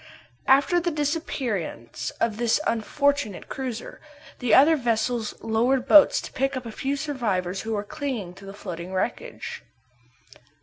[0.47, 4.01] After the disappearance of the unfortunate cruiser,
[4.39, 8.45] the other vessels lowered boats to pick up a few survivors who were clinging to
[8.47, 9.61] the floating wreckage.